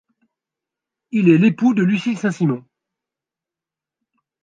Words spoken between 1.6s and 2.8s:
de Lucile Saint-Simon.